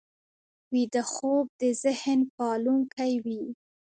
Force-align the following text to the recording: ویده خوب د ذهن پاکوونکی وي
ویده 0.73 1.01
خوب 1.11 1.45
د 1.61 1.63
ذهن 1.83 2.19
پاکوونکی 2.35 3.13
وي 3.25 3.43